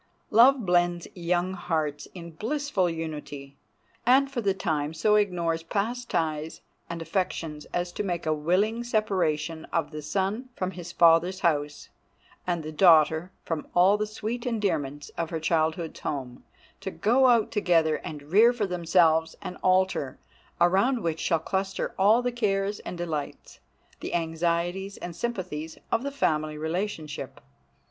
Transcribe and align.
Love 0.31 0.65
blends 0.65 1.07
young 1.13 1.53
hearts 1.53 2.07
in 2.15 2.31
blissful 2.31 2.89
unity, 2.89 3.55
and 4.03 4.31
for 4.31 4.41
the 4.41 4.51
time 4.55 4.95
so 4.95 5.13
ignores 5.13 5.61
past 5.61 6.09
ties 6.09 6.59
and 6.89 7.03
affections 7.03 7.65
as 7.65 7.91
to 7.91 8.01
make 8.01 8.25
a 8.25 8.33
willing 8.33 8.83
separation 8.83 9.63
of 9.65 9.91
the 9.91 10.01
son 10.01 10.49
from 10.55 10.71
his 10.71 10.91
father's 10.91 11.41
house, 11.41 11.89
and 12.47 12.63
the 12.63 12.71
daughter 12.71 13.31
from 13.45 13.67
all 13.75 13.95
the 13.95 14.07
sweet 14.07 14.43
endearments 14.47 15.09
of 15.19 15.29
her 15.29 15.39
childhood's 15.39 15.99
home, 15.99 16.43
to 16.79 16.89
go 16.89 17.27
out 17.27 17.51
together 17.51 17.97
and 17.97 18.23
rear 18.31 18.51
for 18.51 18.65
themselves 18.65 19.35
an 19.43 19.55
altar, 19.57 20.17
around 20.59 21.03
which 21.03 21.19
shall 21.19 21.37
cluster 21.37 21.93
all 21.99 22.23
the 22.23 22.31
cares 22.31 22.79
and 22.79 22.97
delights, 22.97 23.59
the 23.99 24.15
anxieties 24.15 24.97
and 24.97 25.15
sympathies 25.15 25.77
of 25.91 26.01
the 26.01 26.09
family 26.09 26.57
relationship. 26.57 27.39